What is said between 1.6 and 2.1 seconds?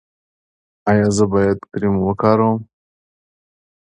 کریم